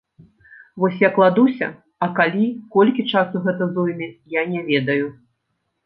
Вось 0.81 0.97
я 1.01 1.09
кладуся, 1.17 1.67
а 2.05 2.09
калі, 2.21 2.47
колькі 2.79 3.07
часу 3.13 3.35
гэта 3.47 3.71
зойме, 3.79 4.13
я 4.41 4.51
не 4.57 4.61
ведаю. 4.73 5.07